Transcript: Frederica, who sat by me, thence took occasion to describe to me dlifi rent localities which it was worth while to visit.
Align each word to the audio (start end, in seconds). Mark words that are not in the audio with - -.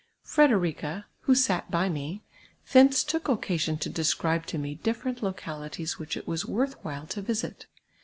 Frederica, 0.23 1.05
who 1.19 1.35
sat 1.35 1.69
by 1.69 1.87
me, 1.87 2.23
thence 2.73 3.03
took 3.03 3.29
occasion 3.29 3.77
to 3.77 3.87
describe 3.87 4.47
to 4.47 4.57
me 4.57 4.75
dlifi 4.83 5.05
rent 5.05 5.21
localities 5.21 5.99
which 5.99 6.17
it 6.17 6.27
was 6.27 6.43
worth 6.43 6.73
while 6.83 7.05
to 7.05 7.21
visit. 7.21 7.67